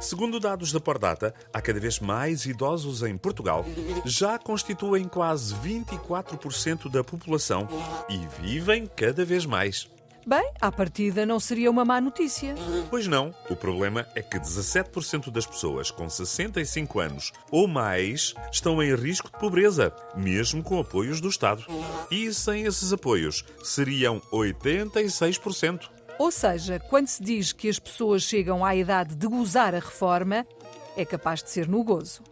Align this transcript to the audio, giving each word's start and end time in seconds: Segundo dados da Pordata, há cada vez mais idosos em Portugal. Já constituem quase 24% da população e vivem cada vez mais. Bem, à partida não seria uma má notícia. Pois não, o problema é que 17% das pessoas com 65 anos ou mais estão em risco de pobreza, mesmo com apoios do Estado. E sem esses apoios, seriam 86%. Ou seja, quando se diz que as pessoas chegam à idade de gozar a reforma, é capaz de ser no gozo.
Segundo 0.00 0.40
dados 0.40 0.72
da 0.72 0.80
Pordata, 0.80 1.34
há 1.52 1.60
cada 1.60 1.78
vez 1.78 2.00
mais 2.00 2.46
idosos 2.46 3.02
em 3.02 3.18
Portugal. 3.18 3.66
Já 4.04 4.38
constituem 4.38 5.04
quase 5.04 5.54
24% 5.56 6.90
da 6.90 7.04
população 7.04 7.68
e 8.08 8.18
vivem 8.40 8.86
cada 8.86 9.26
vez 9.26 9.44
mais. 9.44 9.90
Bem, 10.26 10.52
à 10.60 10.70
partida 10.70 11.24
não 11.24 11.40
seria 11.40 11.70
uma 11.70 11.84
má 11.84 12.00
notícia. 12.00 12.54
Pois 12.90 13.06
não, 13.06 13.34
o 13.48 13.56
problema 13.56 14.06
é 14.14 14.22
que 14.22 14.38
17% 14.38 15.30
das 15.30 15.46
pessoas 15.46 15.90
com 15.90 16.08
65 16.08 17.00
anos 17.00 17.32
ou 17.50 17.66
mais 17.66 18.34
estão 18.52 18.82
em 18.82 18.94
risco 18.94 19.30
de 19.30 19.38
pobreza, 19.38 19.92
mesmo 20.14 20.62
com 20.62 20.78
apoios 20.78 21.20
do 21.20 21.28
Estado. 21.28 21.64
E 22.10 22.32
sem 22.34 22.64
esses 22.64 22.92
apoios, 22.92 23.44
seriam 23.62 24.20
86%. 24.32 25.88
Ou 26.20 26.30
seja, 26.30 26.78
quando 26.78 27.06
se 27.06 27.22
diz 27.22 27.50
que 27.50 27.66
as 27.66 27.78
pessoas 27.78 28.24
chegam 28.24 28.62
à 28.62 28.76
idade 28.76 29.16
de 29.16 29.26
gozar 29.26 29.74
a 29.74 29.78
reforma, 29.78 30.46
é 30.94 31.02
capaz 31.02 31.42
de 31.42 31.48
ser 31.48 31.66
no 31.66 31.82
gozo. 31.82 32.22